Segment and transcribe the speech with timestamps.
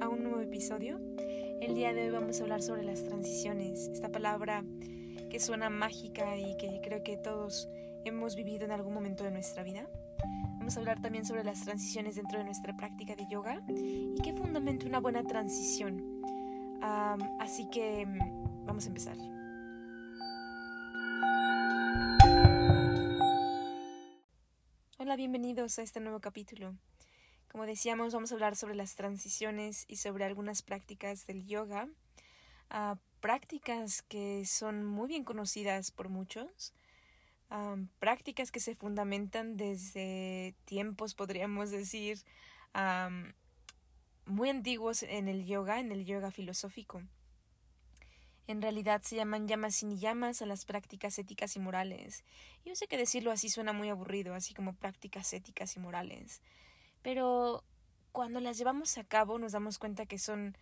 [0.00, 0.98] a un nuevo episodio.
[1.60, 4.64] El día de hoy vamos a hablar sobre las transiciones, esta palabra
[5.30, 7.68] que suena mágica y que creo que todos
[8.04, 9.88] hemos vivido en algún momento de nuestra vida.
[10.58, 14.32] Vamos a hablar también sobre las transiciones dentro de nuestra práctica de yoga y qué
[14.32, 16.22] fundamenta una buena transición.
[17.38, 18.06] así que
[18.64, 19.16] vamos a empezar.
[24.98, 26.74] Hola, bienvenidos a este nuevo capítulo.
[27.56, 31.88] Como decíamos, vamos a hablar sobre las transiciones y sobre algunas prácticas del yoga,
[32.68, 36.74] ah, prácticas que son muy bien conocidas por muchos,
[37.48, 42.18] ah, prácticas que se fundamentan desde tiempos, podríamos decir,
[42.74, 43.08] ah,
[44.26, 47.04] muy antiguos en el yoga, en el yoga filosófico.
[48.48, 52.22] En realidad se llaman llamas y llamas a las prácticas éticas y morales.
[52.66, 56.42] Yo sé que decirlo así suena muy aburrido, así como prácticas éticas y morales
[57.06, 57.62] pero
[58.10, 60.58] cuando las llevamos a cabo nos damos cuenta que son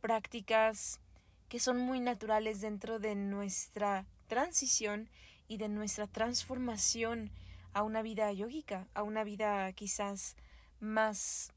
[0.00, 1.00] prácticas
[1.48, 5.10] que son muy naturales dentro de nuestra transición
[5.48, 7.32] y de nuestra transformación
[7.72, 10.36] a una vida yógica, a una vida quizás
[10.78, 11.52] más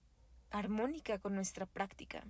[0.49, 2.23] armónica con nuestra práctica.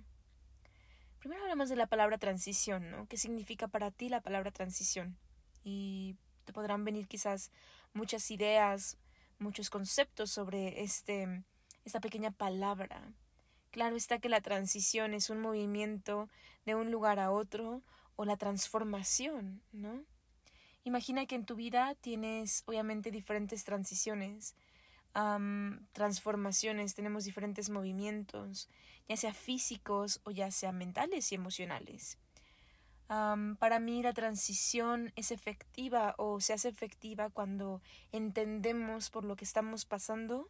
[1.20, 3.06] Primero hablamos de la palabra transición, ¿no?
[3.08, 5.16] ¿Qué significa para ti la palabra transición?
[5.62, 7.50] Y te podrán venir quizás
[7.94, 8.98] muchas ideas,
[9.38, 11.44] muchos conceptos sobre este
[11.84, 13.12] esta pequeña palabra.
[13.70, 16.28] Claro está que la transición es un movimiento
[16.64, 17.82] de un lugar a otro
[18.16, 20.04] o la transformación, ¿no?
[20.84, 24.54] Imagina que en tu vida tienes obviamente diferentes transiciones,
[25.92, 28.68] transformaciones, tenemos diferentes movimientos,
[29.08, 32.18] ya sea físicos o ya sea mentales y emocionales.
[33.58, 37.80] para mí la transición es efectiva o se hace efectiva cuando
[38.12, 40.48] entendemos por lo que estamos pasando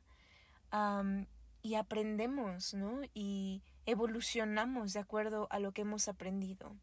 [1.63, 3.01] y aprendemos, ¿no?
[3.15, 6.77] Y evolucionamos de acuerdo a lo que hemos aprendido.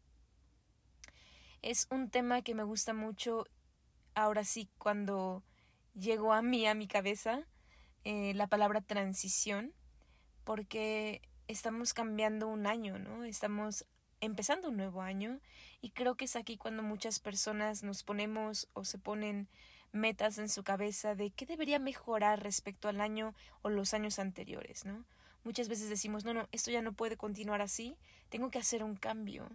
[1.60, 3.46] Es un tema que me gusta mucho
[4.14, 5.44] ahora sí cuando
[5.94, 7.46] llegó a mí, a mi cabeza,
[8.04, 9.72] eh, la palabra transición,
[10.44, 13.24] porque estamos cambiando un año, ¿no?
[13.24, 13.86] Estamos
[14.20, 15.40] empezando un nuevo año
[15.80, 19.48] y creo que es aquí cuando muchas personas nos ponemos o se ponen
[19.92, 24.84] metas en su cabeza de qué debería mejorar respecto al año o los años anteriores,
[24.84, 25.04] ¿no?
[25.44, 27.96] Muchas veces decimos, no, no, esto ya no puede continuar así,
[28.28, 29.48] tengo que hacer un cambio.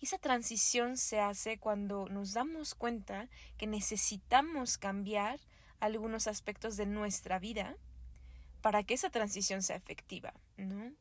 [0.00, 5.40] Y esa transición se hace cuando nos damos cuenta que necesitamos cambiar
[5.80, 7.76] algunos aspectos de nuestra vida
[8.60, 10.92] para que esa transición sea efectiva, ¿no?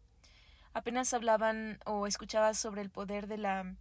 [0.73, 3.75] Apenas hablaban o escuchaba sobre el poder de la,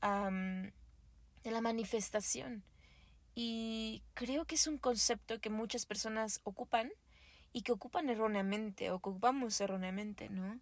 [0.00, 2.62] de la manifestación.
[3.40, 6.90] Y creo que es un concepto que muchas personas ocupan
[7.52, 10.58] y que ocupan erróneamente, o ocupamos erróneamente, ¿no?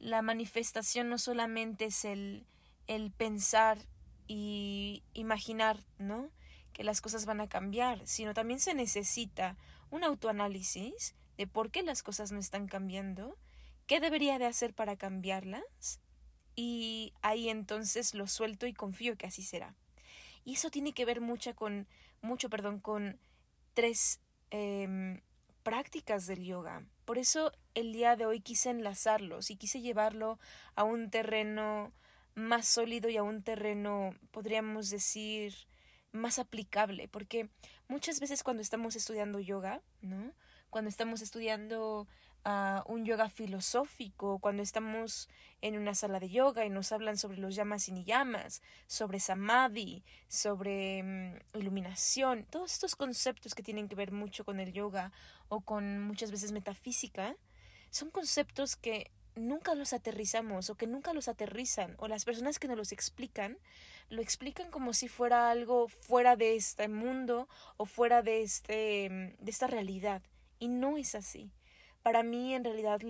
[0.00, 2.44] La manifestación no solamente es el,
[2.88, 3.78] el pensar
[4.26, 6.32] y imaginar, ¿no?
[6.72, 9.56] Que las cosas van a cambiar, sino también se necesita
[9.92, 13.38] un autoanálisis de por qué las cosas no están cambiando,
[13.86, 16.00] qué debería de hacer para cambiarlas,
[16.56, 19.76] y ahí entonces lo suelto y confío que así será.
[20.44, 21.86] Y eso tiene que ver mucho con,
[22.22, 23.18] mucho, perdón, con
[23.74, 24.20] tres
[24.50, 25.20] em,
[25.62, 26.84] prácticas del yoga.
[27.04, 30.38] Por eso el día de hoy quise enlazarlos y quise llevarlo
[30.74, 31.92] a un terreno
[32.34, 35.54] más sólido y a un terreno, podríamos decir,
[36.12, 37.48] más aplicable, porque
[37.88, 40.32] muchas veces cuando estamos estudiando yoga, ¿no?
[40.70, 42.06] Cuando estamos estudiando
[42.86, 45.28] un yoga filosófico, cuando estamos
[45.60, 48.06] en una sala de yoga y nos hablan sobre los llamas y ni
[48.86, 54.72] sobre samadhi, sobre mm, iluminación, todos estos conceptos que tienen que ver mucho con el
[54.72, 55.12] yoga
[55.48, 57.36] o con muchas veces metafísica,
[57.90, 62.68] son conceptos que nunca los aterrizamos o que nunca los aterrizan o las personas que
[62.68, 63.58] nos los explican
[64.10, 67.46] lo explican como si fuera algo fuera de este mundo
[67.76, 70.22] o fuera de este mm, de esta realidad.
[70.58, 71.52] Y no es así
[72.02, 73.00] para mí, en realidad,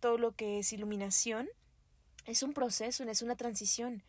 [0.00, 1.48] todo lo que es iluminación
[2.26, 4.02] es un proceso, es una transición.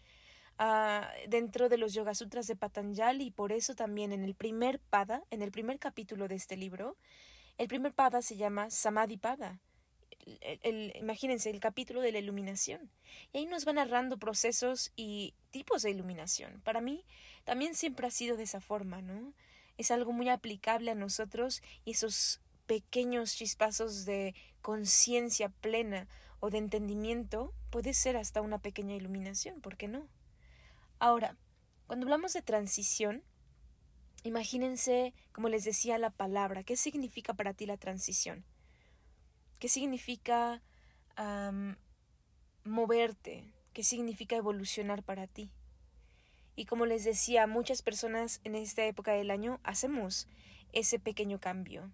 [0.59, 4.79] Uh, dentro de los Yoga Sutras de Patanjali y por eso también en el primer
[4.79, 6.97] pada, en el primer capítulo de este libro,
[7.57, 9.59] el primer pada se llama Samadhi Pada.
[10.41, 12.91] El, imagínense el capítulo de la iluminación.
[13.33, 16.61] Y ahí nos va narrando procesos y tipos de iluminación.
[16.61, 17.05] Para mí
[17.43, 19.33] también siempre ha sido de esa forma, ¿no?
[19.77, 26.07] Es algo muy aplicable a nosotros y esos pequeños chispazos de conciencia plena
[26.39, 30.07] o de entendimiento puede ser hasta una pequeña iluminación, ¿por qué no?
[30.99, 31.37] Ahora,
[31.87, 33.23] cuando hablamos de transición,
[34.23, 36.63] imagínense, como les decía, la palabra.
[36.63, 38.45] ¿Qué significa para ti la transición?
[39.59, 40.61] ¿Qué significa
[42.63, 43.43] moverte,
[43.73, 45.51] qué significa evolucionar para ti.
[46.55, 50.27] Y como les decía, muchas personas en esta época del año hacemos
[50.73, 51.91] ese pequeño cambio.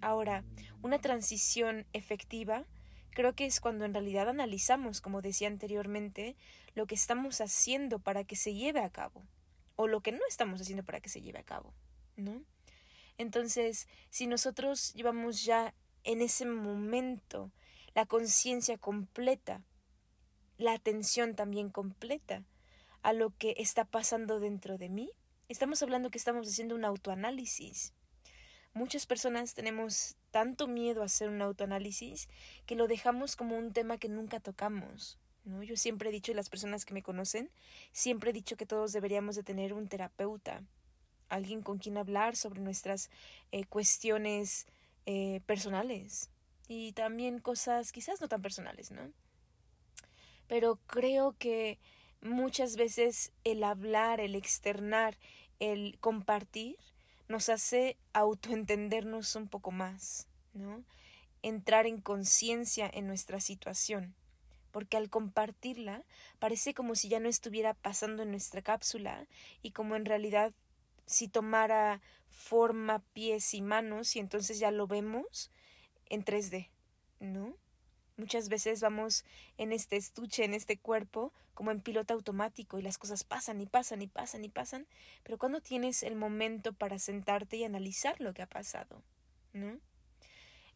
[0.00, 0.44] Ahora,
[0.82, 2.64] una transición efectiva
[3.10, 6.36] creo que es cuando en realidad analizamos, como decía anteriormente,
[6.74, 9.22] lo que estamos haciendo para que se lleve a cabo
[9.76, 11.72] o lo que no estamos haciendo para que se lleve a cabo,
[12.16, 12.42] ¿no?
[13.18, 15.74] Entonces, si nosotros llevamos ya
[16.04, 17.50] en ese momento
[17.94, 19.62] la conciencia completa,
[20.58, 22.44] la atención también completa
[23.02, 25.10] a lo que está pasando dentro de mí,
[25.48, 27.92] estamos hablando que estamos haciendo un autoanálisis.
[28.72, 32.28] Muchas personas tenemos tanto miedo a hacer un autoanálisis
[32.66, 35.18] que lo dejamos como un tema que nunca tocamos.
[35.44, 35.62] ¿no?
[35.62, 37.50] Yo siempre he dicho, y las personas que me conocen,
[37.92, 40.62] siempre he dicho que todos deberíamos de tener un terapeuta,
[41.28, 43.10] alguien con quien hablar sobre nuestras
[43.50, 44.66] eh, cuestiones
[45.06, 46.30] eh, personales
[46.68, 49.10] y también cosas quizás no tan personales, ¿no?
[50.46, 51.78] Pero creo que
[52.20, 55.16] muchas veces el hablar, el externar,
[55.58, 56.76] el compartir,
[57.30, 60.82] nos hace autoentendernos un poco más, ¿no?
[61.42, 64.16] Entrar en conciencia en nuestra situación,
[64.72, 66.02] porque al compartirla
[66.40, 69.28] parece como si ya no estuviera pasando en nuestra cápsula
[69.62, 70.52] y como en realidad
[71.06, 72.00] si tomara
[72.30, 75.52] forma, pies y manos y entonces ya lo vemos
[76.06, 76.68] en 3D,
[77.20, 77.54] ¿no?
[78.20, 79.24] Muchas veces vamos
[79.56, 83.66] en este estuche, en este cuerpo, como en piloto automático y las cosas pasan y
[83.66, 84.86] pasan y pasan y pasan,
[85.22, 89.02] pero cuando tienes el momento para sentarte y analizar lo que ha pasado,
[89.54, 89.80] ¿no?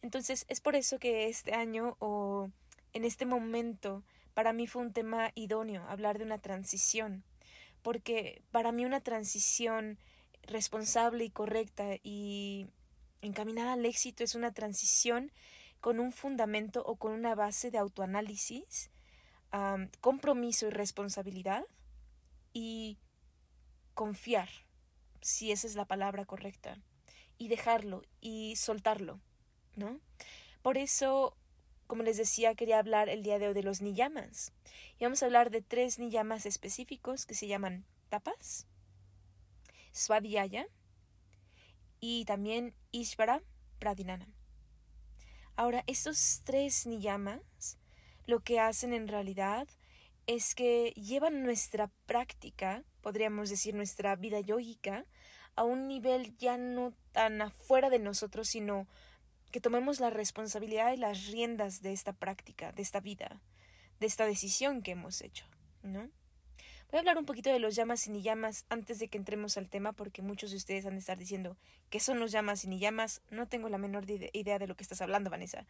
[0.00, 2.50] Entonces es por eso que este año o
[2.94, 4.02] en este momento
[4.32, 7.25] para mí fue un tema idóneo hablar de una transición,
[7.82, 9.99] porque para mí una transición
[10.44, 12.69] responsable y correcta y
[13.20, 15.31] encaminada al éxito es una transición
[15.84, 18.88] con un fundamento o con una base de autoanálisis,
[20.00, 21.66] compromiso y responsabilidad
[22.54, 22.96] y
[23.92, 24.48] confiar,
[25.20, 26.78] si esa es la palabra correcta,
[27.36, 29.20] y dejarlo y soltarlo,
[29.76, 30.00] ¿no?
[30.62, 31.36] Por eso,
[31.87, 34.52] como les decía, quería hablar el día de hoy de los niyamas.
[34.98, 38.66] Y vamos a hablar de tres niyamas específicos que se llaman tapas,
[39.92, 40.66] swadhyaya
[42.00, 43.42] y también ishvara
[43.78, 44.34] pradinana.
[45.56, 47.78] Ahora, estos tres niyamas
[48.26, 49.68] lo que hacen en realidad
[50.26, 55.04] es que llevan nuestra práctica, podríamos decir nuestra vida yógica,
[55.54, 58.88] a un nivel ya no tan afuera de nosotros, sino
[59.52, 63.40] que tomemos la responsabilidad y las riendas de esta práctica, de esta vida,
[64.00, 65.46] de esta decisión que hemos hecho,
[65.82, 66.10] ¿no?
[66.94, 69.69] Voy a hablar un poquito de los llamas y llamas antes de que entremos al
[69.69, 71.56] tema, porque muchos de ustedes han de estar diciendo
[71.91, 73.20] qué son los llamas y llamas.
[73.31, 75.67] No tengo la menor idea de lo que estás hablando, Vanessa.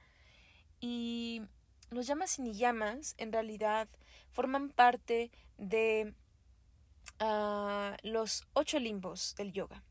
[0.80, 1.40] Y
[1.88, 3.88] los llamas y llamas, en realidad,
[4.32, 6.12] forman parte de
[7.20, 9.82] ah, los ocho limbos del yoga.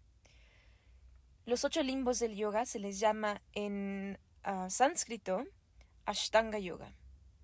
[1.47, 5.47] Los ocho limbos del yoga se les llama en ah, sánscrito
[6.05, 6.93] Ashtanga Yoga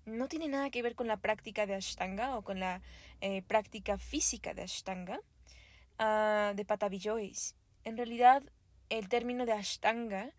[0.06, 2.82] no tiene nada que ver con la práctica de Ashtanga o con la
[3.20, 5.20] eh, práctica física de Ashtanga
[5.98, 7.54] uh, de Patavillois.
[7.84, 8.42] En realidad,
[8.88, 10.30] el término de Ashtanga,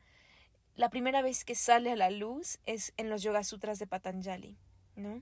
[0.76, 4.58] la primera vez que sale a la luz es en los Yoga Sutras de Patanjali,
[4.96, 5.22] ¿no?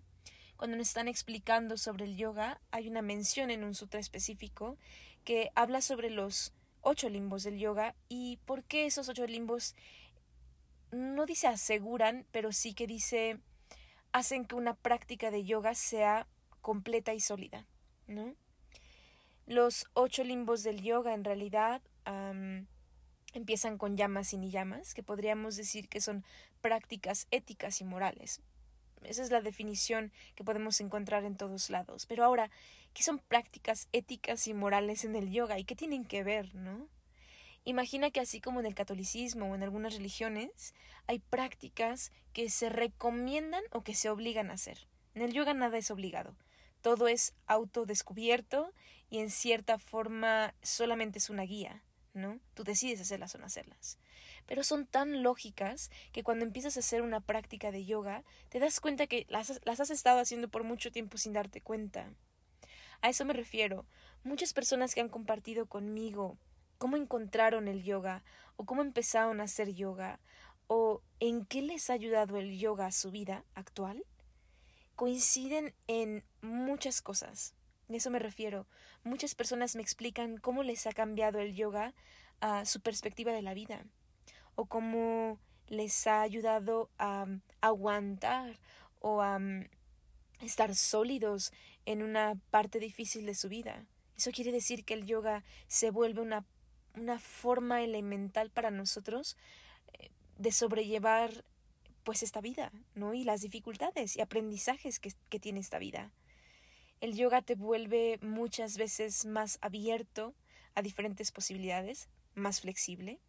[0.58, 4.78] Cuando nos están explicando sobre el yoga, hay una mención en un sutra específico
[5.24, 9.74] que habla sobre los ocho limbos del yoga y por qué esos ocho limbos
[10.92, 13.40] no dice aseguran, pero sí que dice
[14.12, 16.28] hacen que una práctica de yoga sea
[16.62, 17.66] completa y sólida,
[18.08, 18.36] ¿no?
[19.46, 21.82] Los ocho limbos del yoga en realidad
[23.34, 26.24] empiezan con llamas y ni llamas, que podríamos decir que son
[26.62, 28.42] prácticas éticas y morales.
[29.04, 32.06] Esa es la definición que podemos encontrar en todos lados.
[32.06, 32.52] Pero ahora,
[32.94, 36.88] ¿qué son prácticas éticas y morales en el yoga y qué tienen que ver, no?
[37.66, 40.74] Imagina que así como en el catolicismo o en algunas religiones,
[41.08, 44.88] hay prácticas que se recomiendan o que se obligan a hacer.
[45.14, 46.36] En el yoga nada es obligado.
[46.82, 48.74] Todo es autodescubierto
[49.10, 52.40] y en cierta forma solamente es una guía, ¿no?
[52.54, 53.98] Tú decides hacerlas o no hacerlas.
[54.46, 58.80] Pero son tan lógicas que cuando empiezas a hacer una práctica de yoga, te das
[58.80, 62.14] cuenta que las, las has estado haciendo por mucho tiempo sin darte cuenta.
[63.02, 63.86] A eso me refiero.
[64.24, 66.38] Muchas personas que han compartido conmigo
[66.80, 68.24] cómo encontraron el yoga
[68.56, 70.20] o cómo empezaron a hacer yoga
[70.66, 74.04] o en qué les ha ayudado el yoga a su vida actual,
[74.96, 77.54] coinciden en muchas cosas.
[77.90, 78.66] A eso me refiero.
[79.04, 81.94] Muchas personas me explican cómo les ha cambiado el yoga
[82.40, 83.84] a su perspectiva de la vida
[84.56, 87.26] o cómo les ha ayudado a
[87.62, 88.60] aguantar
[89.00, 89.40] o a
[90.42, 91.52] estar sólidos
[91.86, 93.86] en una parte difícil de su vida.
[94.18, 96.46] Eso quiere decir que el yoga se vuelve una,
[97.00, 99.38] una forma elemental para nosotros
[99.94, 101.46] eh, de sobrellevar
[102.04, 103.14] pues esta vida, ¿no?
[103.14, 106.12] Y las dificultades y aprendizajes que, que tiene esta vida.
[107.02, 110.34] El yoga te vuelve muchas veces más abierto
[110.76, 113.20] a diferentes posibilidades, más flexible.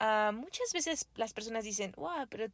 [0.00, 2.46] Uh, muchas veces las personas dicen, wow, pero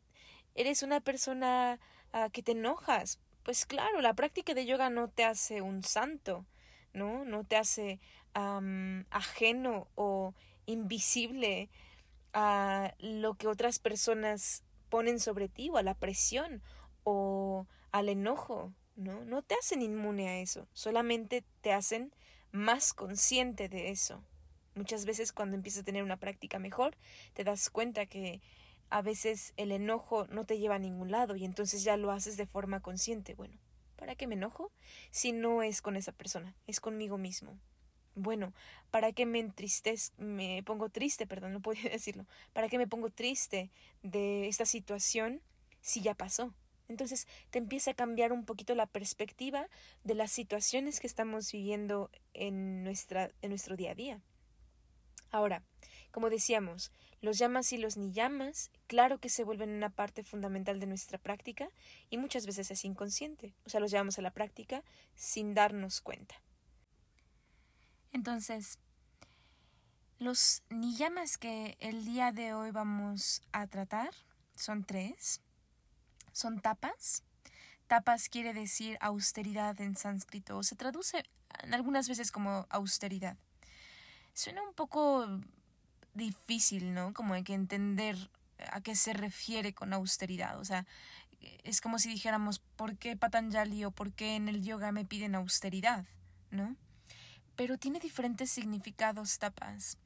[0.54, 1.78] eres una persona
[2.12, 3.20] uh, que te enojas.
[3.42, 6.44] Pues claro, la práctica de yoga no te hace un santo,
[6.92, 7.25] ¿no?
[7.25, 8.00] No te hace
[9.11, 10.35] ajeno o
[10.66, 11.68] invisible
[12.33, 16.62] a lo que otras personas ponen sobre ti o a la presión
[17.04, 19.25] o al enojo, ¿no?
[19.25, 22.12] No te hacen inmune a eso, solamente te hacen
[22.52, 24.23] más consciente de eso.
[24.75, 26.97] Muchas veces cuando empiezas a tener una práctica mejor,
[27.33, 28.40] te das cuenta que
[28.90, 32.37] a veces el enojo no te lleva a ningún lado y entonces ya lo haces
[32.37, 33.35] de forma consciente.
[33.35, 33.59] Bueno,
[33.97, 34.71] ¿para qué me enojo?
[35.11, 37.59] Si no es con esa persona, es conmigo mismo.
[38.20, 38.52] Bueno,
[38.90, 43.10] ¿para qué me entristez, me pongo triste, perdón, no podía decirlo, ¿para qué me pongo
[43.10, 43.70] triste
[44.02, 45.40] de esta situación
[45.80, 46.52] si ya pasó?
[46.88, 49.68] Entonces te empieza a cambiar un poquito la perspectiva
[50.02, 54.20] de las situaciones que estamos viviendo en, nuestra, en nuestro día a día.
[55.30, 55.62] Ahora,
[56.10, 60.80] como decíamos, los llamas y los ni llamas, claro que se vuelven una parte fundamental
[60.80, 61.68] de nuestra práctica
[62.10, 64.82] y muchas veces es inconsciente, o sea, los llevamos a la práctica
[65.14, 66.34] sin darnos cuenta.
[68.12, 68.78] Entonces,
[70.18, 74.10] los ni llamas que el día de hoy vamos a tratar
[74.54, 75.40] son tres
[76.38, 77.24] son tapas.
[77.88, 81.24] Tapas quiere decir austeridad en sánscrito, o se traduce
[81.72, 83.36] algunas veces como austeridad.
[84.34, 85.26] Suena un poco
[86.14, 87.12] difícil, ¿no?
[87.12, 88.30] Como hay que entender
[88.70, 90.60] a qué se refiere con austeridad.
[90.60, 90.86] O sea,
[91.64, 95.34] es como si dijéramos, ¿por qué Patanjali o por qué en el yoga me piden
[95.34, 96.04] austeridad?
[96.50, 96.76] ¿No?
[97.58, 99.98] Pero tiene diferentes significados tapas.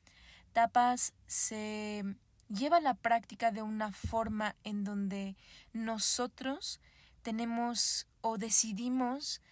[0.55, 2.03] Tapas se
[2.49, 5.37] lleva la práctica de una forma en donde
[5.75, 6.81] nosotros
[7.21, 9.43] tenemos o decidimos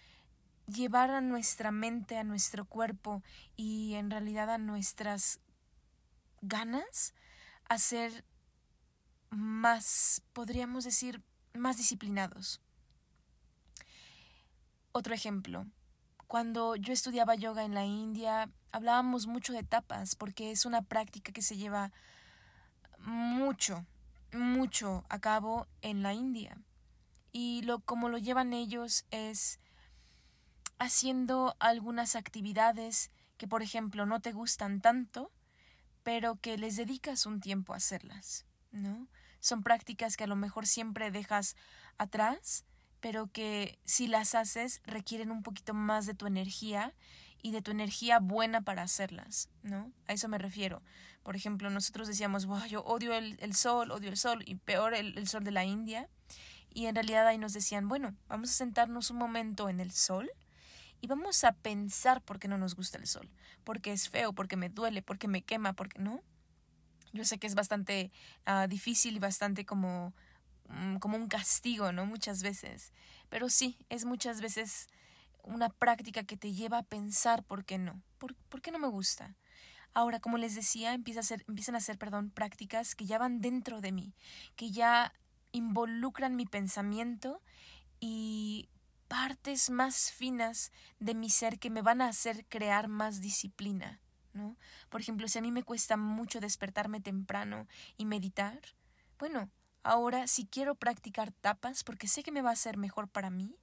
[0.65, 3.21] llevar a nuestra mente, a nuestro cuerpo
[3.55, 5.39] y en realidad a nuestras
[6.41, 7.13] ganas
[7.69, 8.25] a ser
[9.29, 11.21] más, podríamos decir,
[11.53, 12.61] más disciplinados.
[14.91, 15.67] Otro ejemplo,
[16.31, 21.33] cuando yo estudiaba yoga en la India, hablábamos mucho de tapas porque es una práctica
[21.33, 21.91] que se lleva
[22.99, 23.85] mucho,
[24.31, 26.57] mucho a cabo en la India.
[27.33, 29.59] Y lo como lo llevan ellos es
[30.79, 35.33] haciendo algunas actividades que, por ejemplo, no te gustan tanto,
[36.01, 39.05] pero que les dedicas un tiempo a hacerlas, ¿no?
[39.41, 41.57] Son prácticas que a lo mejor siempre dejas
[41.97, 42.63] atrás,
[43.01, 46.93] pero que si las haces requieren un poquito más de tu energía
[47.41, 49.91] y de tu energía buena para hacerlas, ¿no?
[50.07, 50.83] A eso me refiero.
[51.23, 55.27] Por ejemplo, nosotros decíamos, wow, yo odio el, sol, odio el sol, y peor el,
[55.27, 56.07] sol de la India.
[56.73, 60.31] Y en realidad ahí nos decían, bueno, vamos a sentarnos un momento en el sol
[61.01, 63.29] y vamos a pensar por qué no nos gusta el sol.
[63.63, 66.21] Porque es feo, porque me duele, porque me quema, porque no.
[67.13, 68.11] Yo sé que es bastante
[68.47, 70.13] uh, difícil y bastante como,
[70.99, 72.05] como un castigo, ¿no?
[72.05, 72.91] Muchas veces.
[73.29, 74.87] Pero sí, es muchas veces
[75.43, 78.87] una práctica que te lleva a pensar por qué no, por, por qué no me
[78.87, 79.35] gusta.
[79.93, 83.41] Ahora, como les decía, empieza a ser, empiezan a ser perdón, prácticas que ya van
[83.41, 84.13] dentro de mí,
[84.55, 85.13] que ya
[85.51, 87.41] involucran mi pensamiento
[87.99, 88.69] y
[89.07, 93.99] partes más finas de mi ser que me van a hacer crear más disciplina.
[94.33, 94.55] ¿no?
[94.89, 98.59] Por ejemplo, si a mí me cuesta mucho despertarme temprano y meditar,
[99.19, 99.49] bueno,
[99.83, 103.55] ahora si quiero practicar tapas porque sé que me va a ser mejor para mí,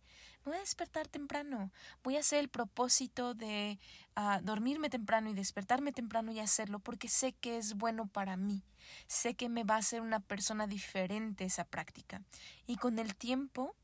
[0.44, 1.70] voy a despertar temprano,
[2.02, 3.78] voy a hacer el propósito de
[4.16, 8.62] uh, dormirme temprano y despertarme temprano y hacerlo porque sé que es bueno para mí,
[9.06, 12.22] sé que me va a hacer una persona diferente esa práctica.
[12.66, 13.74] Y con el tiempo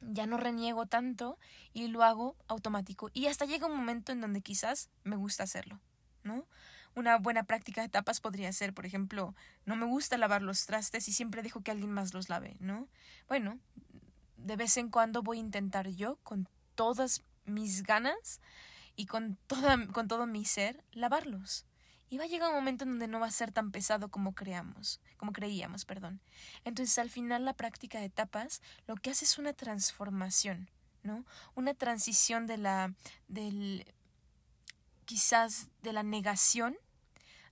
[0.00, 1.38] ya no reniego tanto
[1.72, 3.10] y lo hago automático.
[3.12, 5.80] Y hasta llega un momento en donde quizás me gusta hacerlo,
[6.22, 6.46] ¿no?
[6.96, 9.34] Una buena práctica de tapas podría ser, por ejemplo,
[9.66, 12.88] no me gusta lavar los trastes y siempre dejo que alguien más los lave, ¿no?
[13.28, 13.58] Bueno,
[14.38, 18.40] de vez en cuando voy a intentar yo, con todas mis ganas
[18.96, 21.66] y con, toda, con todo mi ser, lavarlos.
[22.08, 24.34] Y va a llegar un momento en donde no va a ser tan pesado como
[24.34, 26.22] creamos, como creíamos, perdón.
[26.64, 30.70] Entonces, al final, la práctica de tapas lo que hace es una transformación,
[31.02, 31.26] ¿no?
[31.54, 32.94] Una transición de la,
[33.28, 33.92] del,
[35.04, 36.78] quizás de la negación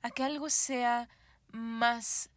[0.04, 1.08] a que algo sea
[1.50, 2.28] más,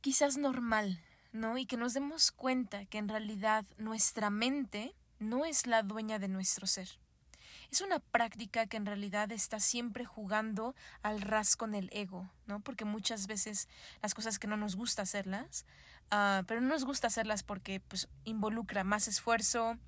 [0.00, 1.00] quizás normal,
[1.32, 1.56] ¿no?
[1.58, 6.26] Y que nos demos cuenta que en realidad nuestra mente no es la dueña de
[6.26, 6.88] nuestro ser.
[7.70, 12.58] Es una práctica que en realidad está siempre jugando al ras con el ego, ¿no?
[12.58, 13.68] Porque muchas veces
[14.02, 15.66] las cosas que no nos gusta hacerlas,
[16.10, 19.78] uh, pero no nos gusta hacerlas porque pues involucra más esfuerzo,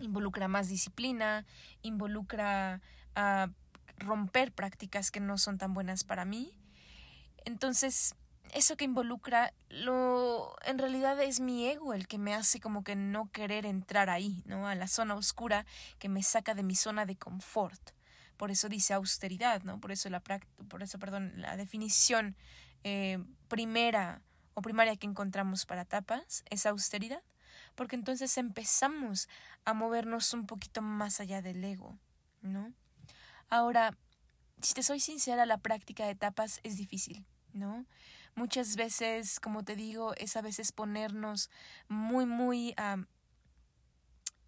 [0.00, 1.46] involucra más disciplina,
[1.80, 2.82] involucra
[3.16, 3.50] uh,
[3.96, 6.52] romper prácticas que no son tan buenas para mí.
[7.44, 8.14] Entonces,
[8.52, 12.96] eso que involucra lo en realidad es mi ego el que me hace como que
[12.96, 14.68] no querer entrar ahí, ¿no?
[14.68, 15.64] A la zona oscura
[15.98, 17.92] que me saca de mi zona de confort.
[18.36, 19.80] Por eso dice austeridad, ¿no?
[19.80, 22.36] Por eso la por eso, perdón, la definición
[22.84, 24.20] eh, primera
[24.54, 27.22] o primaria que encontramos para tapas es austeridad,
[27.74, 29.28] porque entonces empezamos
[29.64, 31.98] a movernos un poquito más allá del ego,
[32.42, 32.72] ¿no?
[33.52, 33.98] Ahora,
[34.62, 37.84] si te soy sincera, la práctica de tapas es difícil, ¿no?
[38.34, 41.50] Muchas veces, como te digo, es a veces ponernos
[41.86, 42.74] muy, muy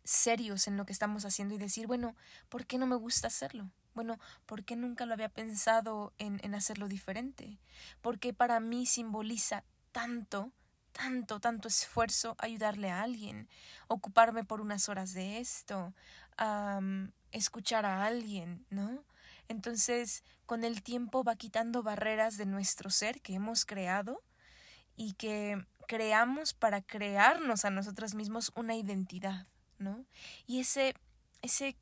[0.04, 2.16] serios en lo que estamos haciendo y decir, bueno,
[2.48, 3.70] ¿por qué no me gusta hacerlo?
[3.92, 7.60] Bueno, ¿por qué nunca lo había pensado en, en hacerlo diferente?
[8.00, 10.50] Porque para mí simboliza tanto,
[10.92, 13.48] tanto, tanto esfuerzo ayudarle a alguien,
[13.88, 15.92] ocuparme por unas horas de esto,
[17.32, 19.04] escuchar a alguien, ¿no?
[19.48, 24.22] Entonces, con el tiempo va quitando barreras de nuestro ser que hemos creado
[24.96, 29.46] y que creamos para crearnos a nosotros mismos una identidad,
[29.78, 30.04] ¿no?
[30.46, 30.94] Y ese,
[31.42, 31.76] ese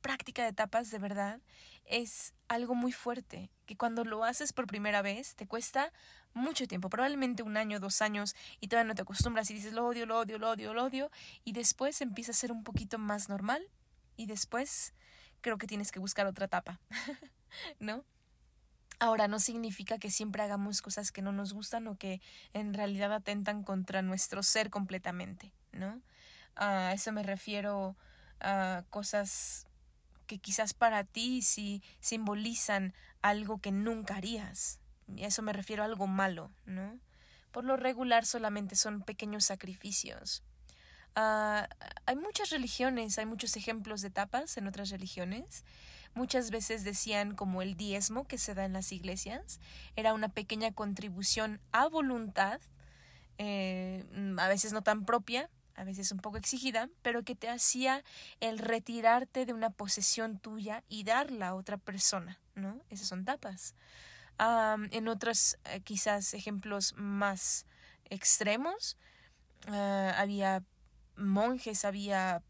[0.00, 1.40] práctica de etapas de verdad
[1.84, 5.92] es algo muy fuerte, que cuando lo haces por primera vez te cuesta
[6.34, 9.86] mucho tiempo, probablemente un año, dos años, y todavía no te acostumbras y dices lo
[9.86, 11.10] odio, lo odio, lo odio, lo odio,
[11.44, 13.62] y después empieza a ser un poquito más normal,
[14.16, 14.94] y después
[15.40, 16.80] creo que tienes que buscar otra etapa,
[17.78, 18.04] ¿no?
[18.98, 22.20] Ahora, no significa que siempre hagamos cosas que no nos gustan o que
[22.52, 26.00] en realidad atentan contra nuestro ser completamente, ¿no?
[26.54, 27.96] A eso me refiero
[28.40, 29.66] a cosas
[30.26, 34.78] que quizás para ti sí simbolizan algo que nunca harías.
[35.16, 37.00] Y a eso me refiero a algo malo, ¿no?
[37.50, 40.44] Por lo regular solamente son pequeños sacrificios,
[41.14, 41.68] Ah,
[42.06, 45.64] hay muchas religiones, hay muchos ejemplos de tapas en otras religiones.
[46.14, 49.60] Muchas veces decían como el diezmo que se da en las iglesias
[49.96, 52.60] era una pequeña contribución a voluntad,
[53.38, 54.04] eh,
[54.38, 58.04] a veces no tan propia, a veces un poco exigida, pero que te hacía
[58.40, 62.80] el retirarte de una posesión tuya y darla a otra persona, ¿no?
[62.90, 63.74] Esas son tapas.
[64.90, 67.64] en otros, eh, quizás ejemplos más
[68.10, 68.96] extremos,
[69.68, 70.62] ah, había
[71.16, 72.42] monjes, había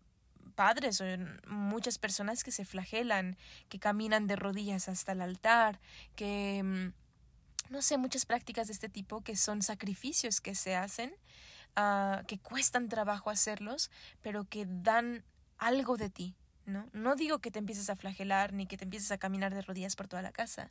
[0.54, 1.04] padres o
[1.48, 3.36] muchas personas que se flagelan,
[3.68, 5.80] que caminan de rodillas hasta el altar,
[6.14, 11.14] que mm, no sé, muchas prácticas de este tipo que son sacrificios que se hacen,
[11.76, 15.24] uh, que cuestan trabajo hacerlos, pero que dan
[15.58, 16.88] algo de ti, ¿no?
[16.92, 19.96] No digo que te empieces a flagelar ni que te empieces a caminar de rodillas
[19.96, 20.70] por toda la casa.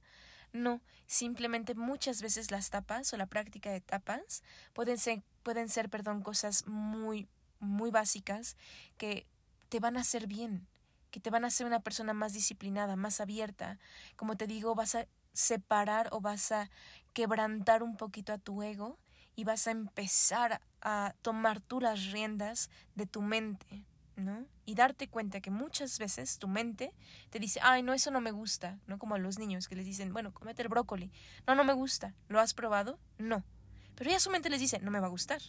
[0.54, 5.89] No, simplemente muchas veces las tapas o la práctica de tapas pueden ser, pueden ser,
[5.89, 7.30] perdón, cosas muy,
[7.62, 8.58] muy básicas
[8.97, 9.28] que
[9.69, 10.67] te van a hacer bien,
[11.12, 13.80] que te van a hacer una persona más disciplinada, más abierta.
[14.15, 16.69] Como te digo, vas a separar o vas a
[17.13, 18.97] quebrantar un poquito a tu ego
[19.36, 24.45] y vas a empezar a tomar tú las riendas de tu mente, ¿no?
[24.65, 26.93] Y darte cuenta que muchas veces tu mente
[27.30, 28.97] te dice, ay, no, eso no me gusta, ¿no?
[29.00, 31.12] Como a los niños que les dicen, bueno, comete el brócoli.
[31.47, 32.13] No, no me gusta.
[32.28, 33.00] ¿Lo has probado?
[33.17, 33.43] No.
[33.95, 35.41] Pero ya su mente les dice, no me va a gustar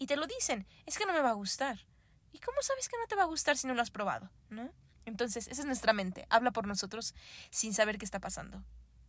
[0.00, 1.86] y te lo dicen, es que no me va a gustar.
[2.32, 4.30] ¿Y cómo sabes que no te va a gustar si no lo has probado?
[4.48, 4.72] ¿No?
[5.04, 7.14] Entonces, esa es nuestra mente, habla por nosotros
[7.50, 8.64] sin saber qué está pasando.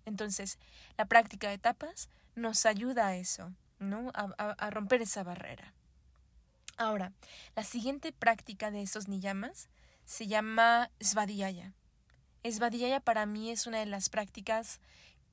[0.05, 0.59] Entonces,
[0.97, 4.11] la práctica de etapas nos ayuda a eso, ¿no?
[4.13, 5.73] A, a romper esa barrera.
[6.75, 7.13] Ahora,
[7.55, 9.69] la siguiente práctica de esos niyamas
[10.03, 11.73] se llama Svadhyaya.
[12.43, 14.81] Svadhyaya para mí es una de las prácticas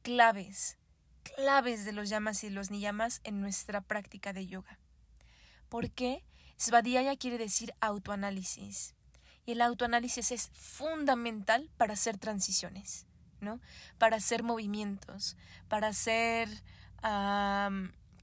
[0.03, 0.79] claves,
[1.25, 4.79] claves de los yamas y los niyamas en nuestra práctica de yoga.
[5.69, 6.25] ¿Por qué?
[6.57, 8.95] Svadhyaya quiere decir autoanálisis.
[9.47, 13.07] Y el autoanálisis es fundamental para hacer transiciones,
[13.41, 13.61] ¿no?
[13.97, 15.37] Para hacer movimientos,
[15.69, 16.49] para hacer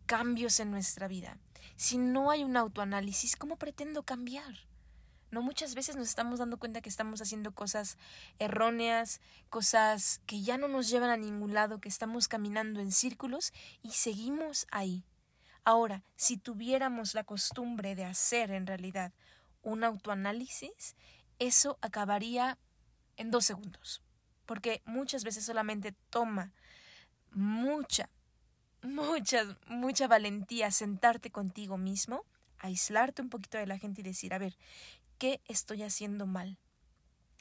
[0.06, 1.38] cambios en nuestra vida.
[1.78, 4.68] Si no hay un autoanálisis, ¿cómo pretendo cambiar?
[5.32, 7.98] No muchas veces nos estamos dando cuenta que estamos haciendo cosas
[8.38, 13.52] erróneas, cosas que ya no nos llevan a ningún lado, que estamos caminando en círculos
[13.82, 15.04] y seguimos ahí.
[15.66, 19.12] Ahora, si tuviéramos la costumbre de hacer en realidad
[19.64, 20.96] un autoanálisis,
[21.40, 22.60] eso acabaría
[23.18, 24.04] en dos segundos,
[24.46, 26.54] porque muchas veces solamente toma
[27.32, 28.12] mucha,
[28.84, 32.26] mucha, mucha valentía sentarte contigo mismo,
[32.60, 34.56] aislarte un poquito de la gente y decir, a ver,
[35.18, 36.60] ¿qué estoy haciendo mal?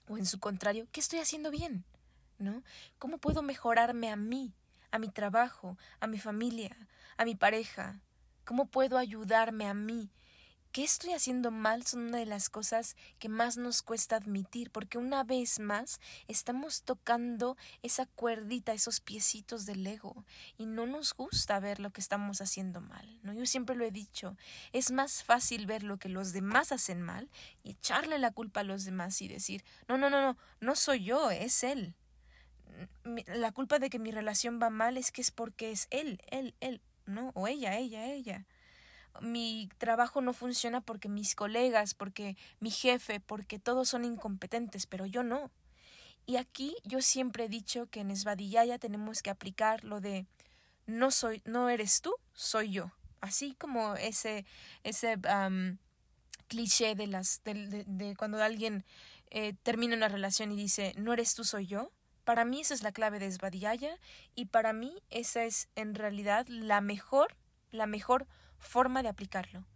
[0.08, 1.84] O en su contrario, ¿qué estoy haciendo bien?
[2.38, 2.62] ¿No?
[2.98, 4.54] ¿Cómo puedo mejorarme a mí,
[4.90, 6.74] a mi trabajo, a mi familia,
[7.18, 8.00] a mi pareja?
[8.44, 10.10] ¿Cómo puedo ayudarme a mí?
[10.74, 11.86] ¿Qué estoy haciendo mal?
[11.86, 16.82] Son una de las cosas que más nos cuesta admitir, porque una vez más estamos
[16.82, 20.24] tocando esa cuerdita, esos piecitos del ego,
[20.58, 23.20] y no nos gusta ver lo que estamos haciendo mal.
[23.22, 23.32] ¿no?
[23.32, 24.36] Yo siempre lo he dicho,
[24.72, 27.30] es más fácil ver lo que los demás hacen mal
[27.62, 31.04] y echarle la culpa a los demás y decir, no, no, no, no, no soy
[31.04, 31.94] yo, es él.
[33.26, 36.56] La culpa de que mi relación va mal es que es porque es él, él,
[36.58, 37.30] él, ¿no?
[37.34, 38.46] O ella, ella, ella
[39.20, 45.06] mi trabajo no funciona porque mis colegas, porque mi jefe, porque todos son incompetentes, pero
[45.06, 45.50] yo no.
[46.26, 50.26] Y aquí yo siempre he dicho que en Esvadillaya tenemos que aplicar lo de
[50.86, 52.90] no soy, no eres tú, soy yo.
[53.20, 54.44] Así como ese,
[54.82, 55.18] ese
[56.48, 58.84] cliché de las, de, de, cuando alguien
[59.30, 61.90] eh, termina una relación y dice no eres tú, soy yo.
[62.24, 63.98] Para mí esa es la clave de Esvadillaya
[64.34, 67.36] y para mí esa es en realidad la mejor,
[67.70, 68.26] la mejor
[68.58, 69.66] forma de aplicarlo.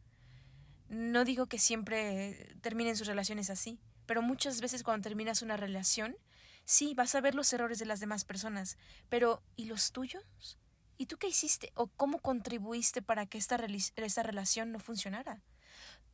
[0.88, 6.16] No digo que siempre terminen sus relaciones así, pero muchas veces cuando terminas una relación,
[6.64, 8.78] sí, vas a ver los errores de las demás personas,
[9.10, 10.58] pero ¿y los tuyos?
[10.96, 13.58] ¿Y tú qué hiciste o cómo contribuiste para que esta,
[13.96, 15.42] esta relación no funcionara?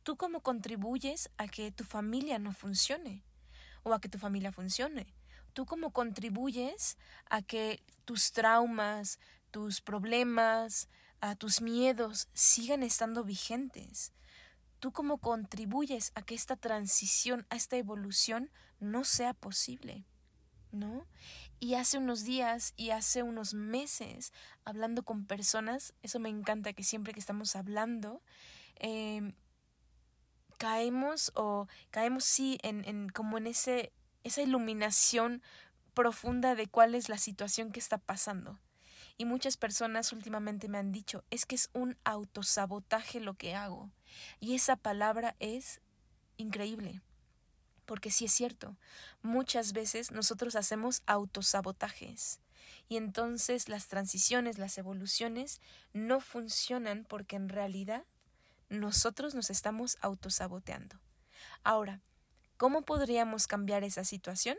[0.03, 3.23] ¿Tú cómo contribuyes a que tu familia no funcione
[3.83, 5.07] o a que tu familia funcione?
[5.55, 9.19] ¿Tú cómo contribuyes a que tus traumas,
[9.51, 10.89] tus problemas,
[11.21, 14.13] a tus miedos sigan estando vigentes.
[14.79, 20.05] ¿Tú cómo contribuyes a que esta transición, a esta evolución no sea posible?
[20.71, 21.07] ¿No?
[21.61, 24.33] Y hace unos días y hace unos meses,
[24.65, 28.21] hablando con personas, eso me encanta que siempre que estamos hablando,
[28.75, 29.33] em,
[30.57, 33.93] caemos o caemos sí en, en como en ese,
[34.25, 35.41] esa iluminación
[35.93, 38.59] profunda de cuál es la situación que está pasando.
[39.17, 43.91] Y muchas personas últimamente me han dicho, es que es un autosabotaje lo que hago.
[44.39, 45.79] Y esa palabra es
[46.37, 47.01] increíble.
[47.85, 48.75] Porque sí es cierto,
[49.21, 52.41] muchas veces nosotros hacemos autosabotajes.
[52.89, 55.61] Y entonces las transiciones, las evoluciones
[55.93, 58.03] no funcionan porque en realidad
[58.69, 60.99] nosotros nos estamos autosaboteando.
[61.63, 62.01] Ahora,
[62.57, 64.57] ¿cómo podríamos cambiar esa situación?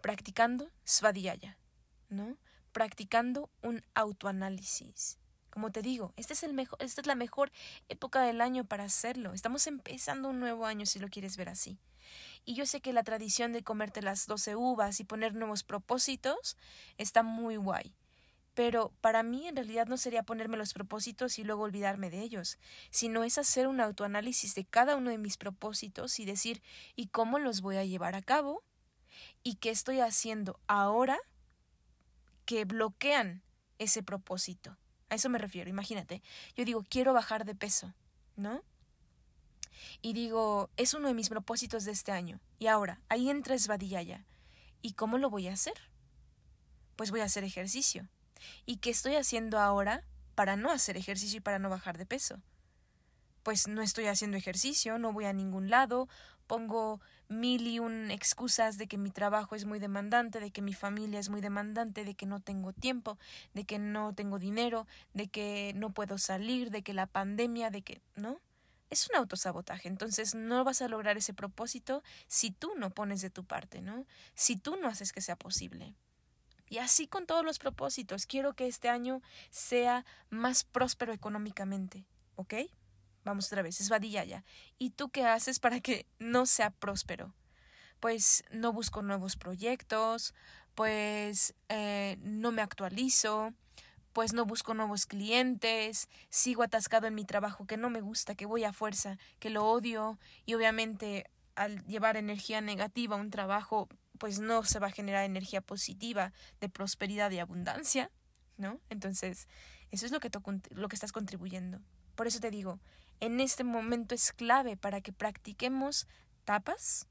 [0.00, 1.58] Practicando Svadhyaya,
[2.08, 2.36] ¿no?
[2.76, 5.18] practicando un autoanálisis.
[5.48, 7.50] Como te digo, este esta es la mejor
[7.88, 9.32] época del año para hacerlo.
[9.32, 11.78] Estamos empezando un nuevo año si lo quieres ver así.
[12.44, 16.58] Y yo sé que la tradición de comerte las 12 uvas y poner nuevos propósitos
[16.98, 17.94] está muy guay.
[18.56, 22.58] Pero para mí en realidad no sería ponerme los propósitos y luego olvidarme de ellos,
[22.90, 26.60] sino es hacer un autoanálisis de cada uno de mis propósitos y decir
[26.96, 28.64] ¿y cómo los voy a llevar a cabo?
[29.44, 31.18] ¿Y qué estoy haciendo ahora
[32.46, 33.42] que bloquean
[33.78, 34.78] ese propósito.
[35.10, 36.22] A eso me refiero, imagínate.
[36.56, 37.92] Yo digo, quiero bajar de peso,
[38.36, 38.62] ¿no?
[40.00, 42.40] Y digo, es uno de mis propósitos de este año.
[42.58, 44.24] Y ahora, ahí entra Esvadillaya.
[44.80, 45.74] ¿Y cómo lo voy a hacer?
[46.96, 48.08] Pues voy a hacer ejercicio.
[48.64, 52.40] ¿Y qué estoy haciendo ahora para no hacer ejercicio y para no bajar de peso?
[53.42, 56.08] Pues no estoy haciendo ejercicio, no voy a ningún lado,
[56.46, 60.74] pongo mil y un excusas de que mi trabajo es muy demandante, de que mi
[60.74, 63.18] familia es muy demandante, de que no tengo tiempo,
[63.54, 67.82] de que no tengo dinero, de que no puedo salir, de que la pandemia, de
[67.82, 68.40] que, ¿no?
[68.88, 73.30] Es un autosabotaje, entonces no vas a lograr ese propósito si tú no pones de
[73.30, 74.06] tu parte, ¿no?
[74.34, 75.94] Si tú no haces que sea posible.
[76.68, 82.54] Y así con todos los propósitos, quiero que este año sea más próspero económicamente, ¿ok?
[83.24, 84.44] Vamos otra vez, es vadillaya.
[84.78, 87.34] ¿Y tú qué haces para que no sea próspero?
[88.00, 90.34] Pues no busco nuevos proyectos,
[90.74, 93.52] pues eh, no me actualizo,
[94.12, 98.46] pues no busco nuevos clientes, sigo atascado en mi trabajo que no me gusta, que
[98.46, 103.88] voy a fuerza, que lo odio y obviamente al llevar energía negativa a un trabajo
[104.16, 108.10] pues no se va a generar energía positiva de prosperidad y abundancia,
[108.56, 108.80] ¿no?
[108.88, 109.48] Entonces,
[109.90, 110.30] eso es lo que,
[110.70, 111.80] lo que estás contribuyendo.
[112.14, 112.80] Por eso te digo,
[113.20, 116.06] en este momento es clave para que practiquemos
[116.44, 117.06] tapas,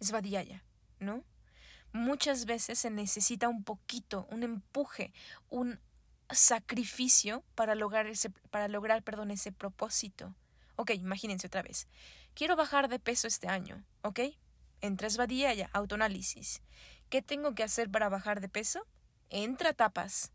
[0.00, 0.64] es vadillaya,
[0.98, 1.24] ¿no?
[1.92, 5.12] Muchas veces se necesita un poquito, un empuje,
[5.48, 5.80] un
[6.30, 10.34] sacrificio para lograr ese, para lograr, perdón, ese propósito.
[10.76, 11.88] Ok, imagínense otra vez.
[12.34, 14.20] Quiero bajar de peso este año, ¿ok?
[14.80, 15.08] Entra
[15.72, 16.62] autoanálisis.
[17.08, 18.86] ¿Qué tengo que hacer para bajar de peso?
[19.30, 20.32] Entra tapas.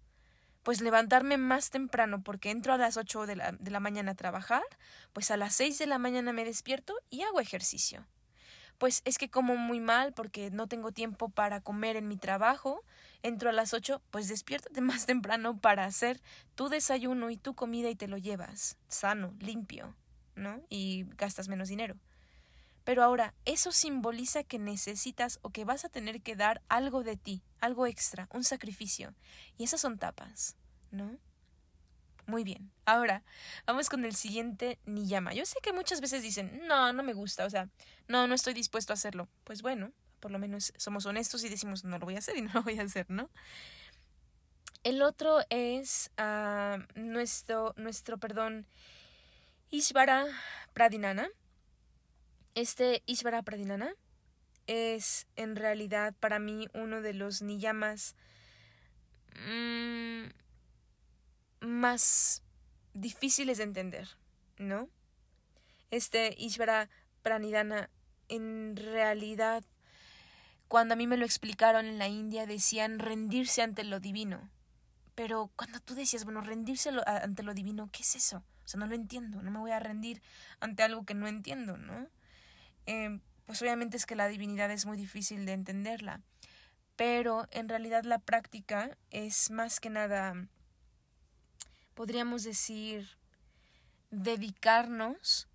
[0.63, 4.15] pues levantarme más temprano porque entro a las 8 de la, de la mañana a
[4.15, 4.63] trabajar,
[5.12, 8.08] pues a las 6 de la mañana me despierto y hago ejercicio.
[8.77, 12.84] Pues es que como muy mal porque no tengo tiempo para comer en mi trabajo,
[13.23, 16.21] entro a las 8, pues despiértate más temprano para hacer
[16.56, 19.95] tu desayuno y tu comida y te lo llevas sano, limpio,
[20.36, 20.62] ¿no?
[20.69, 21.95] Y gastas menos dinero.
[22.83, 27.15] Pero ahora, eso simboliza que necesitas o que vas a tener que dar algo de
[27.15, 29.13] ti, algo extra, un sacrificio.
[29.57, 30.57] Y esas son tapas,
[30.91, 31.17] ¿no?
[32.25, 32.71] Muy bien.
[32.85, 33.23] Ahora,
[33.65, 35.33] vamos con el siguiente niyama.
[35.33, 37.69] Yo sé que muchas veces dicen, no, no me gusta, o sea,
[38.07, 39.27] no, no estoy dispuesto a hacerlo.
[39.43, 42.41] Pues bueno, por lo menos somos honestos y decimos, no lo voy a hacer y
[42.41, 43.29] no lo voy a hacer, ¿no?
[44.83, 48.67] El otro es uh, nuestro, nuestro, perdón,
[49.69, 50.25] Ishvara
[50.73, 51.29] Pradinana.
[52.55, 53.95] Este Ishvara Pradinana
[54.67, 58.15] es en realidad para mí uno de los niyamas
[59.47, 60.25] mmm,
[61.61, 62.43] más
[62.93, 64.07] difíciles de entender,
[64.57, 64.87] ¿no?
[65.89, 66.89] Este Ishvara
[67.23, 67.89] Pranidhana
[68.29, 69.63] en realidad
[70.67, 74.49] cuando a mí me lo explicaron en la India decían rendirse ante lo divino.
[75.15, 78.37] Pero cuando tú decías, bueno, rendirse ante lo divino, ¿qué es eso?
[78.65, 80.23] O sea, no lo entiendo, no me voy a rendir
[80.59, 82.07] ante algo que no entiendo, ¿no?
[82.85, 86.21] Eh, pues obviamente es que la divinidad es muy difícil de entenderla,
[86.95, 90.47] pero en realidad la práctica es más que nada,
[91.93, 93.17] podríamos decir,
[94.11, 95.47] dedicarnos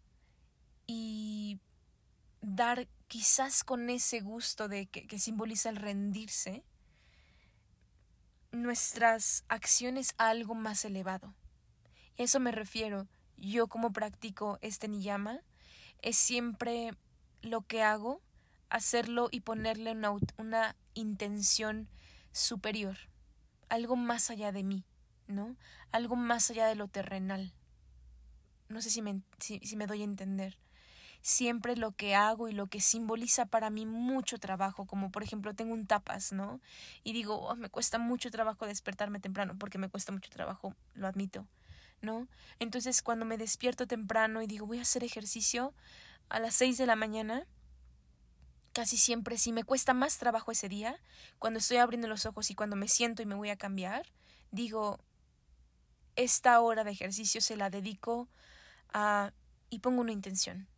[0.86, 1.60] y
[2.40, 6.62] dar quizás con ese gusto de que, que simboliza el rendirse,
[8.52, 11.34] nuestras acciones a algo más elevado.
[12.16, 13.06] Eso me refiero.
[13.36, 15.40] Yo como practico este niyama,
[16.02, 16.92] es siempre
[17.42, 18.20] lo que hago,
[18.70, 21.88] hacerlo y ponerle una, una intención
[22.32, 22.96] superior,
[23.68, 24.84] algo más allá de mí,
[25.26, 25.56] ¿no?
[25.92, 27.52] Algo más allá de lo terrenal.
[28.68, 30.58] No sé si me, si, me doy a entender
[31.20, 35.52] siempre lo que hago y lo que simboliza para mí mucho trabajo, como por ejemplo
[35.52, 36.60] tengo un tapas, ¿no?
[37.02, 41.08] Y digo, oh, me cuesta mucho trabajo despertarme temprano, porque me cuesta mucho trabajo, lo
[41.08, 41.44] admito,
[42.02, 42.28] ¿no?
[42.60, 45.74] Entonces cuando me despierto temprano y digo, voy a hacer ejercicio,
[46.28, 47.46] a las seis de la mañana,
[48.72, 51.00] casi siempre, si me cuesta más trabajo ese día,
[51.38, 54.06] cuando estoy abriendo los ojos y cuando me siento y me voy a cambiar,
[54.50, 55.00] digo,
[56.16, 58.28] esta hora de ejercicio se la dedico
[58.92, 59.32] a
[59.70, 60.68] y pongo una intención.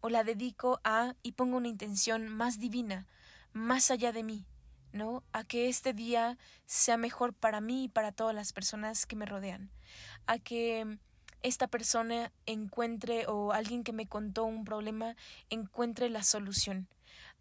[0.00, 3.06] O la dedico a y pongo una intención más divina,
[3.52, 4.46] más allá de mí,
[4.92, 5.24] ¿no?
[5.32, 9.26] A que este día sea mejor para mí y para todas las personas que me
[9.26, 9.70] rodean.
[10.26, 10.98] A que
[11.42, 15.16] esta persona encuentre o alguien que me contó un problema
[15.50, 16.88] encuentre la solución,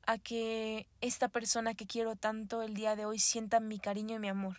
[0.06, 4.20] a que esta persona que quiero tanto el día de hoy sienta mi cariño y
[4.20, 4.58] mi amor.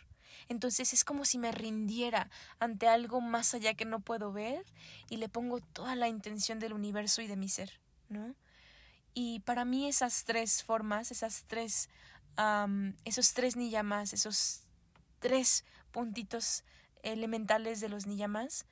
[0.48, 4.64] Entonces es como si me rindiera ante algo más allá que no puedo ver
[5.08, 8.34] y le pongo toda la intención del universo y de mi ser, ¿no?
[9.14, 11.88] Y para mí esas tres formas, esas tres,
[13.04, 14.62] esos tres niyamas, esos
[15.18, 16.62] tres puntitos
[17.02, 18.64] elementales de los niyamas,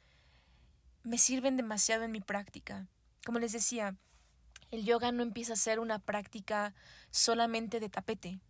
[1.06, 2.88] me sirven demasiado en mi práctica.
[3.24, 3.94] Como les decía,
[4.72, 6.74] el yoga no empieza a ser una práctica
[7.12, 8.40] solamente de tapete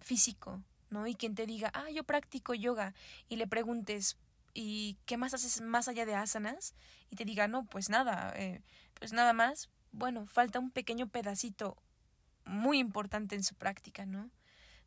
[0.00, 1.06] físico, ¿no?
[1.06, 2.94] Y quien te diga, ah, yo practico yoga,
[3.28, 4.16] y le preguntes,
[4.54, 6.74] ¿y qué más haces más allá de asanas?
[7.10, 8.60] Y te diga, no, pues nada, eh,
[8.94, 9.68] pues nada más.
[9.92, 11.76] Bueno, falta un pequeño pedacito
[12.44, 14.32] muy importante en su práctica, ¿no?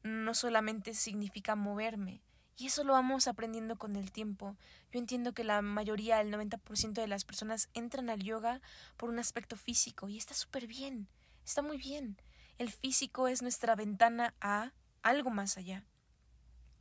[0.04, 2.22] No solamente significa moverme,
[2.58, 4.56] y eso lo vamos aprendiendo con el tiempo.
[4.92, 8.62] Yo entiendo que la mayoría, el 90% de las personas entran al yoga
[8.98, 11.08] por un aspecto físico y está súper bien,
[11.46, 12.18] está muy bien.
[12.58, 15.84] El físico es nuestra ventana a algo más allá.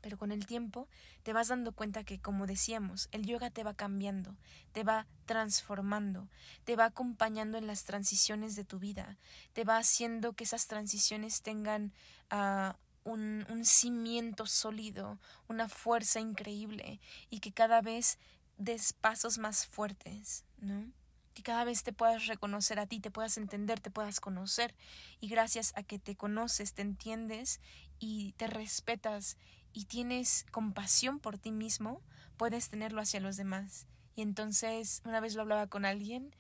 [0.03, 0.89] Pero con el tiempo
[1.23, 4.37] te vas dando cuenta que, como decíamos, el yoga te va cambiando,
[4.73, 6.29] te va transformando,
[6.65, 9.17] te va acompañando en las transiciones de tu vida,
[9.53, 11.93] te va haciendo que esas transiciones tengan
[12.33, 12.75] uh,
[13.05, 18.19] un, un cimiento sólido, una fuerza increíble y que cada vez
[18.59, 20.93] des pasos más fuertes, ¿no?
[21.35, 24.75] Que cada vez te puedas reconocer a ti, te puedas entender, te puedas conocer
[25.21, 27.61] y gracias a que te conoces, te entiendes
[27.99, 29.37] y te respetas
[29.73, 32.03] y tienes compasión por ti mismo,
[32.37, 33.87] puedes tenerlo hacia los demás.
[34.15, 36.35] Y entonces, una vez lo hablaba con alguien,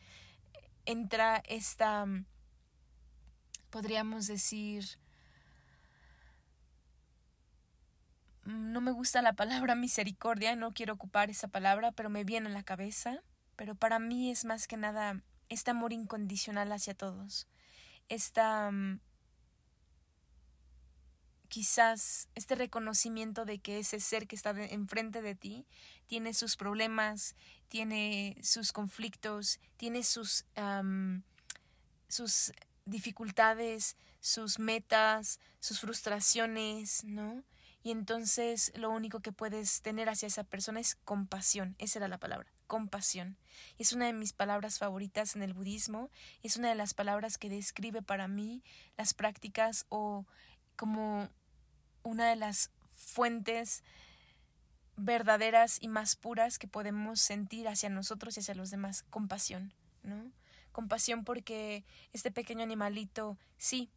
[0.84, 2.06] entra esta,
[3.70, 4.98] podríamos decir,
[8.44, 12.52] no me gusta la palabra misericordia, no quiero ocupar esa palabra, pero me viene a
[12.52, 13.22] la cabeza.
[13.56, 17.46] Pero para mí es más que nada este amor incondicional hacia todos.
[18.08, 18.70] Esta...
[18.70, 19.00] Mm,
[21.52, 25.66] quizás este reconocimiento de que ese ser que está enfrente de ti
[26.06, 27.36] tiene sus problemas,
[27.68, 30.46] tiene sus conflictos, tiene sus,
[32.08, 32.52] sus
[32.86, 37.44] dificultades, sus metas, sus frustraciones, ¿no?
[37.82, 41.74] Y entonces lo único que puedes tener hacia esa persona es compasión.
[41.78, 43.36] Esa era la palabra, compasión.
[43.78, 46.10] Es una de mis palabras favoritas en el budismo.
[46.42, 48.62] Es una de las palabras que describe para mí
[48.96, 50.26] las prácticas o
[50.76, 51.28] como
[52.04, 53.82] una de las fuentes
[54.96, 59.04] verdaderas y más puras que podemos sentir hacia nosotros y hacia los demás.
[59.10, 60.30] Compasión, ¿no?
[60.70, 63.90] Compasión porque este pequeño animalito, sí,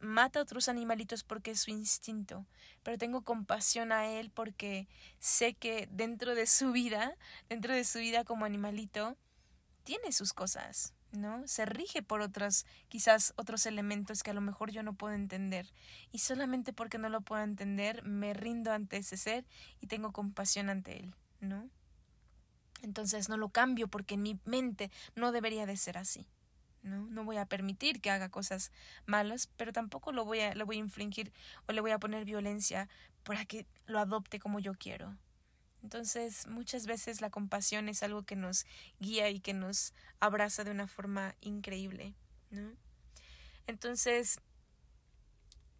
[0.00, 2.46] mata a otros animalitos porque es su instinto,
[2.82, 7.16] pero tengo compasión a él porque sé que dentro de su vida,
[7.48, 9.16] dentro de su vida como animalito,
[9.84, 11.46] tiene sus cosas, ¿no?
[11.46, 15.72] Se rige por otros, quizás otros elementos que a lo mejor yo no puedo entender.
[16.12, 19.46] Y solamente porque no lo puedo entender, me rindo ante ese ser
[19.80, 21.68] y tengo compasión ante él, ¿no?
[22.82, 26.26] Entonces no lo cambio porque en mi mente no debería de ser así.
[26.86, 27.06] ¿No?
[27.06, 28.72] No voy a permitir que haga cosas
[29.04, 31.32] malas, pero tampoco lo voy a, lo voy a infringir
[31.68, 32.88] o le voy a poner violencia
[33.24, 35.16] para que lo adopte como yo quiero.
[35.82, 38.66] Entonces, muchas veces la compasión es algo que nos
[38.98, 42.14] guía y que nos abraza de una forma increíble,
[42.50, 42.72] ¿no?
[43.66, 44.40] Entonces,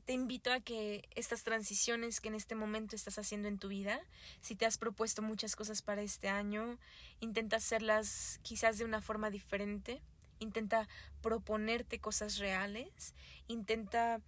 [0.04, 4.00] te invito a que estas transiciones que en este momento estás haciendo en tu vida,
[4.40, 6.78] si te has propuesto muchas cosas para este año,
[7.18, 10.00] intenta hacerlas quizás de una forma diferente,
[10.38, 10.88] intenta
[11.22, 13.14] proponerte cosas reales,
[13.48, 14.20] intenta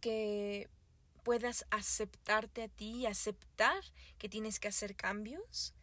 [0.00, 0.68] que
[1.22, 3.82] puedas aceptarte a ti aceptar
[4.18, 5.74] que tienes que hacer cambios,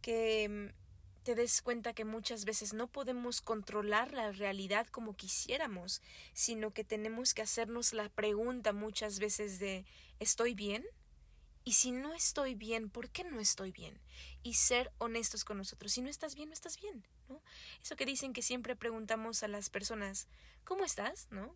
[0.00, 6.02] que mm, te des cuenta que muchas veces no podemos controlar la realidad como quisiéramos,
[6.34, 9.84] sino que tenemos que hacernos la pregunta muchas veces de
[10.18, 10.84] ¿estoy bien?
[11.64, 14.00] Y si no estoy bien, ¿por qué no estoy bien?
[14.42, 15.92] Y ser honestos con nosotros.
[15.92, 17.40] Si no estás bien, no estás bien, ¿no?
[17.80, 20.26] Eso que dicen que siempre preguntamos a las personas,
[20.64, 21.28] ¿cómo estás?
[21.30, 21.54] ¿no?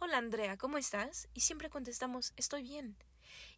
[0.00, 1.28] Hola Andrea, ¿cómo estás?
[1.34, 2.96] Y siempre contestamos, estoy bien.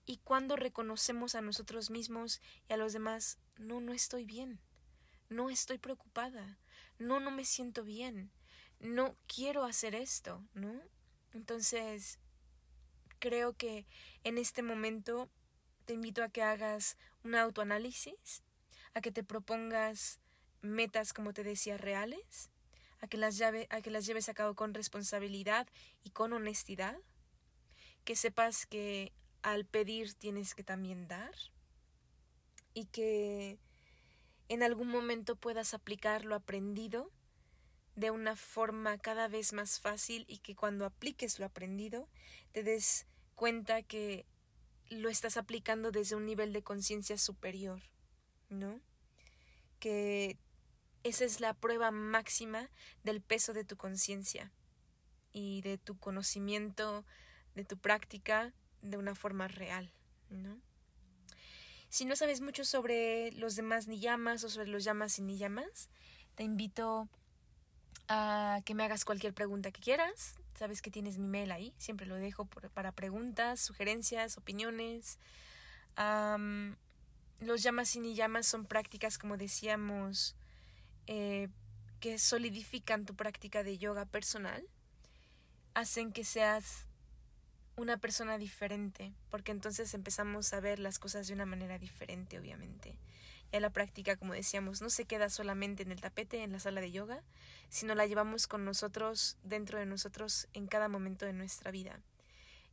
[0.04, 4.61] Y cuando reconocemos a nosotros mismos y a los demás, no, no estoy bien.
[5.30, 6.59] No estoy preocupada.
[6.98, 8.30] No, no me siento bien.
[8.80, 10.80] No quiero hacer esto, ¿no?
[11.32, 12.18] Entonces,
[13.18, 13.87] creo que
[14.24, 15.28] en este momento
[15.87, 18.42] te invito a que hagas un autoanálisis,
[18.94, 20.18] a que te propongas
[20.61, 22.51] metas, como te decía, reales,
[23.01, 25.66] a que las, a que las lleves a cabo con responsabilidad
[26.03, 26.96] y con honestidad,
[28.05, 31.35] que sepas que al pedir tienes que también dar
[32.75, 33.59] y que
[34.49, 37.11] en algún momento puedas aplicar lo aprendido
[37.94, 42.09] de una forma cada vez más fácil y que cuando apliques lo aprendido
[42.53, 44.27] te des cuenta que
[44.90, 47.83] lo estás aplicando desde un nivel de conciencia superior,
[48.49, 48.81] ¿no?
[49.79, 50.38] Que
[51.03, 52.70] esa es la prueba máxima
[53.05, 54.53] del peso de tu conciencia
[55.33, 57.05] y de tu conocimiento,
[57.55, 59.92] de tu práctica de una forma real,
[60.31, 60.61] ¿no?
[61.88, 65.38] Si no sabes mucho sobre los demás ni llamas o sobre los llamas y ni
[65.38, 65.88] llamas,
[66.35, 67.09] te invito
[68.09, 70.37] a que me hagas cualquier pregunta que quieras.
[70.57, 75.19] Sabes que tienes mi mail ahí, siempre lo dejo para preguntas, sugerencias, opiniones.
[77.40, 80.35] los llamas y ni llamas son prácticas, como decíamos,
[81.07, 81.49] eh,
[82.01, 84.66] que solidifican tu práctica de yoga personal,
[85.75, 86.87] hacen que seas
[87.77, 92.97] una persona diferente, porque entonces empezamos a ver las cosas de una manera diferente, obviamente.
[93.52, 96.80] Ya la práctica, como decíamos, no se queda solamente en el tapete, en la sala
[96.80, 97.22] de yoga,
[97.68, 102.00] sino la llevamos con nosotros, dentro de nosotros, en cada momento de nuestra vida.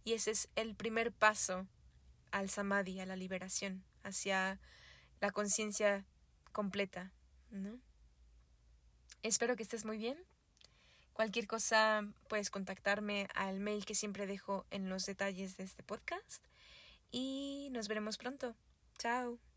[0.04, 1.68] Y ese es el primer paso
[2.32, 4.60] al samadhi, a la liberación, hacia
[5.22, 6.06] la conciencia
[6.52, 7.12] completa,
[7.52, 7.80] ¿no?
[9.22, 10.18] Espero que estés muy bien.
[11.14, 16.44] Cualquier cosa puedes contactarme al mail que siempre dejo en los detalles de este podcast
[17.12, 18.56] y nos veremos pronto.
[18.98, 19.53] Chao.